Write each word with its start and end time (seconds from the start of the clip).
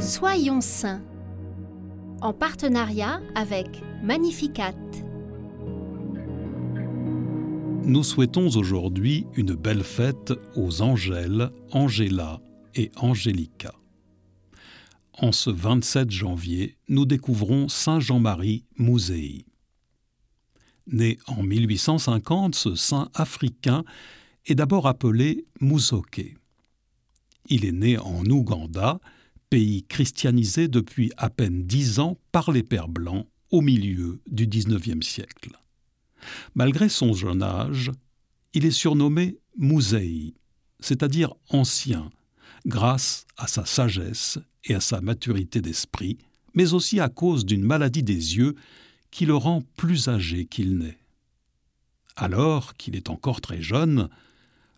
Soyons 0.00 0.62
saints 0.62 1.02
en 2.22 2.32
partenariat 2.32 3.20
avec 3.34 3.82
Magnificat. 4.02 4.74
Nous 7.82 8.02
souhaitons 8.02 8.48
aujourd'hui 8.56 9.26
une 9.34 9.54
belle 9.54 9.84
fête 9.84 10.32
aux 10.56 10.80
Angèles, 10.80 11.50
Angela 11.72 12.40
et 12.74 12.90
Angélica. 12.96 13.74
En 15.18 15.32
ce 15.32 15.50
27 15.50 16.10
janvier, 16.10 16.78
nous 16.88 17.04
découvrons 17.04 17.68
Saint 17.68 18.00
Jean-Marie 18.00 18.64
Mouzei. 18.78 19.44
Né 20.86 21.18
en 21.26 21.42
1850, 21.42 22.54
ce 22.54 22.74
saint 22.74 23.10
africain 23.12 23.84
est 24.46 24.54
d'abord 24.54 24.86
appelé 24.86 25.44
Musoke. 25.60 26.38
Il 27.50 27.66
est 27.66 27.72
né 27.72 27.98
en 27.98 28.24
Ouganda, 28.24 28.98
pays 29.50 29.82
christianisé 29.82 30.68
depuis 30.68 31.12
à 31.16 31.28
peine 31.28 31.64
dix 31.64 31.98
ans 31.98 32.18
par 32.32 32.52
les 32.52 32.62
Pères 32.62 32.88
blancs 32.88 33.26
au 33.50 33.60
milieu 33.60 34.20
du 34.30 34.46
XIXe 34.46 35.06
siècle. 35.06 35.50
Malgré 36.54 36.88
son 36.88 37.12
jeune 37.12 37.42
âge, 37.42 37.90
il 38.54 38.64
est 38.64 38.70
surnommé 38.70 39.38
Mouzei, 39.56 40.34
c'est-à-dire 40.78 41.34
ancien, 41.50 42.10
grâce 42.64 43.26
à 43.36 43.48
sa 43.48 43.64
sagesse 43.64 44.38
et 44.64 44.74
à 44.74 44.80
sa 44.80 45.00
maturité 45.00 45.60
d'esprit, 45.60 46.18
mais 46.54 46.72
aussi 46.72 47.00
à 47.00 47.08
cause 47.08 47.44
d'une 47.44 47.64
maladie 47.64 48.02
des 48.02 48.36
yeux 48.36 48.54
qui 49.10 49.26
le 49.26 49.34
rend 49.34 49.62
plus 49.76 50.08
âgé 50.08 50.46
qu'il 50.46 50.78
n'est. 50.78 50.98
Alors 52.16 52.74
qu'il 52.74 52.96
est 52.96 53.10
encore 53.10 53.40
très 53.40 53.62
jeune, 53.62 54.08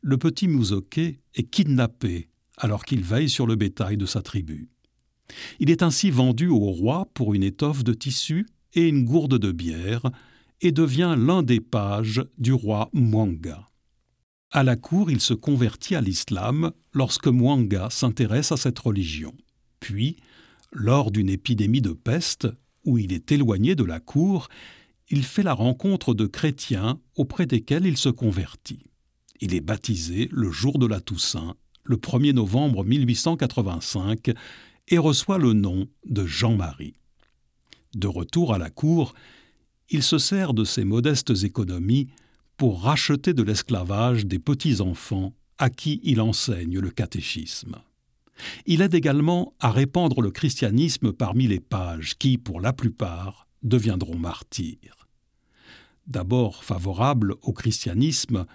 le 0.00 0.18
petit 0.18 0.48
Musoke 0.48 0.98
est 0.98 1.50
kidnappé 1.50 2.28
alors 2.56 2.84
qu'il 2.84 3.02
veille 3.02 3.30
sur 3.30 3.46
le 3.46 3.56
bétail 3.56 3.96
de 3.96 4.06
sa 4.06 4.22
tribu. 4.22 4.68
Il 5.58 5.70
est 5.70 5.82
ainsi 5.82 6.10
vendu 6.10 6.48
au 6.48 6.58
roi 6.58 7.08
pour 7.14 7.34
une 7.34 7.42
étoffe 7.42 7.84
de 7.84 7.92
tissu 7.92 8.46
et 8.74 8.88
une 8.88 9.04
gourde 9.04 9.38
de 9.38 9.52
bière, 9.52 10.02
et 10.60 10.72
devient 10.72 11.14
l'un 11.18 11.42
des 11.42 11.60
pages 11.60 12.24
du 12.38 12.52
roi 12.52 12.88
Mwanga. 12.92 13.68
À 14.50 14.62
la 14.62 14.76
cour, 14.76 15.10
il 15.10 15.20
se 15.20 15.34
convertit 15.34 15.96
à 15.96 16.00
l'islam 16.00 16.72
lorsque 16.92 17.26
Mwanga 17.26 17.88
s'intéresse 17.90 18.52
à 18.52 18.56
cette 18.56 18.78
religion. 18.78 19.34
Puis, 19.80 20.16
lors 20.72 21.10
d'une 21.10 21.28
épidémie 21.28 21.82
de 21.82 21.92
peste, 21.92 22.48
où 22.84 22.96
il 22.96 23.12
est 23.12 23.32
éloigné 23.32 23.74
de 23.74 23.84
la 23.84 24.00
cour, 24.00 24.48
il 25.08 25.24
fait 25.24 25.42
la 25.42 25.52
rencontre 25.52 26.14
de 26.14 26.26
chrétiens 26.26 27.00
auprès 27.16 27.46
desquels 27.46 27.86
il 27.86 27.96
se 27.96 28.08
convertit. 28.08 28.84
Il 29.40 29.54
est 29.54 29.60
baptisé 29.60 30.28
le 30.32 30.50
jour 30.50 30.78
de 30.78 30.86
la 30.86 31.00
Toussaint 31.00 31.54
le 31.86 31.96
1er 31.96 32.32
novembre 32.32 32.84
1885 32.84 34.30
et 34.88 34.98
reçoit 34.98 35.38
le 35.38 35.52
nom 35.52 35.88
de 36.04 36.26
Jean-Marie. 36.26 36.94
De 37.94 38.08
retour 38.08 38.52
à 38.52 38.58
la 38.58 38.70
cour, 38.70 39.14
il 39.90 40.02
se 40.02 40.18
sert 40.18 40.52
de 40.52 40.64
ses 40.64 40.84
modestes 40.84 41.44
économies 41.44 42.08
pour 42.56 42.82
racheter 42.82 43.34
de 43.34 43.42
l'esclavage 43.42 44.26
des 44.26 44.38
petits-enfants 44.38 45.32
à 45.58 45.70
qui 45.70 46.00
il 46.02 46.20
enseigne 46.20 46.78
le 46.78 46.90
catéchisme. 46.90 47.76
Il 48.66 48.82
aide 48.82 48.94
également 48.94 49.54
à 49.60 49.70
répandre 49.70 50.20
le 50.20 50.30
christianisme 50.30 51.12
parmi 51.12 51.46
les 51.46 51.60
pages 51.60 52.16
qui, 52.18 52.36
pour 52.36 52.60
la 52.60 52.72
plupart, 52.72 53.46
deviendront 53.62 54.18
martyrs. 54.18 55.08
D'abord 56.06 56.62
favorable 56.62 57.34
au 57.42 57.52
christianisme, 57.52 58.46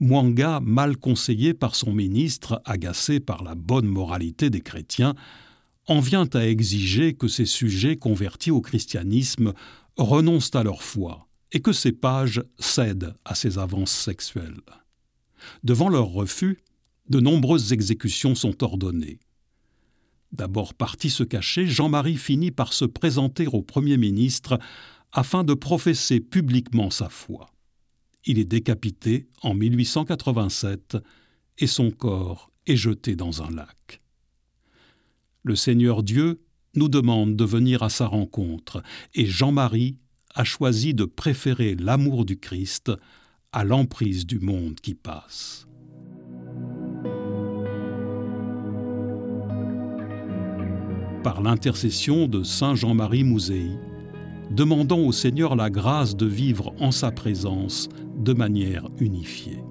Mwanga, 0.00 0.60
mal 0.60 0.96
conseillé 0.96 1.52
par 1.52 1.74
son 1.74 1.92
ministre, 1.92 2.62
agacé 2.64 3.20
par 3.20 3.44
la 3.44 3.54
bonne 3.54 3.86
moralité 3.86 4.48
des 4.48 4.62
chrétiens, 4.62 5.14
en 5.88 6.00
vient 6.00 6.28
à 6.32 6.46
exiger 6.46 7.12
que 7.12 7.28
ces 7.28 7.44
sujets 7.44 7.96
convertis 7.96 8.50
au 8.50 8.62
christianisme 8.62 9.52
renoncent 9.98 10.54
à 10.54 10.62
leur 10.62 10.82
foi 10.82 11.28
et 11.52 11.60
que 11.60 11.72
ces 11.72 11.92
pages 11.92 12.42
cèdent 12.58 13.14
à 13.26 13.34
ces 13.34 13.58
avances 13.58 13.92
sexuelles. 13.92 14.62
Devant 15.64 15.90
leur 15.90 16.06
refus, 16.06 16.58
de 17.10 17.20
nombreuses 17.20 17.72
exécutions 17.72 18.34
sont 18.34 18.62
ordonnées. 18.64 19.18
D'abord 20.32 20.74
parti 20.74 21.10
se 21.10 21.24
cacher, 21.24 21.66
Jean-Marie 21.66 22.16
finit 22.16 22.52
par 22.52 22.72
se 22.72 22.84
présenter 22.84 23.46
au 23.48 23.62
Premier 23.62 23.96
ministre 23.98 24.58
afin 25.12 25.44
de 25.44 25.54
professer 25.54 26.20
publiquement 26.20 26.90
sa 26.90 27.08
foi 27.08 27.50
il 28.24 28.38
est 28.38 28.44
décapité 28.44 29.28
en 29.42 29.54
1887 29.54 30.98
et 31.58 31.66
son 31.66 31.90
corps 31.90 32.50
est 32.66 32.76
jeté 32.76 33.16
dans 33.16 33.42
un 33.42 33.50
lac. 33.50 34.00
Le 35.42 35.56
Seigneur 35.56 36.02
Dieu 36.02 36.42
nous 36.74 36.88
demande 36.88 37.36
de 37.36 37.44
venir 37.44 37.82
à 37.82 37.88
sa 37.88 38.06
rencontre 38.06 38.82
et 39.14 39.26
Jean-Marie 39.26 39.96
a 40.34 40.44
choisi 40.44 40.94
de 40.94 41.04
préférer 41.04 41.74
l'amour 41.74 42.24
du 42.24 42.38
Christ 42.38 42.92
à 43.52 43.64
l'emprise 43.64 44.26
du 44.26 44.38
monde 44.38 44.76
qui 44.80 44.94
passe. 44.94 45.66
Par 51.24 51.42
l'intercession 51.42 52.28
de 52.28 52.42
Saint 52.42 52.74
Jean-Marie 52.74 53.24
Mouzei, 53.24 53.70
demandons 54.50 55.06
au 55.06 55.12
Seigneur 55.12 55.56
la 55.56 55.68
grâce 55.68 56.16
de 56.16 56.26
vivre 56.26 56.74
en 56.78 56.92
sa 56.92 57.10
présence 57.10 57.88
de 58.20 58.34
manière 58.34 58.86
unifiée. 58.98 59.64